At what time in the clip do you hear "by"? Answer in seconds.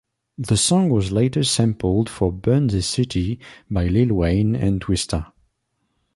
3.69-3.85